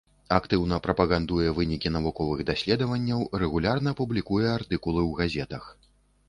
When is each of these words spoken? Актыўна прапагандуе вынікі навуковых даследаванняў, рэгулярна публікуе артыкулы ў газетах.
Актыўна 0.35 0.77
прапагандуе 0.85 1.49
вынікі 1.57 1.91
навуковых 1.97 2.41
даследаванняў, 2.47 3.21
рэгулярна 3.45 3.95
публікуе 4.01 4.49
артыкулы 4.57 5.01
ў 5.09 5.15
газетах. 5.21 5.63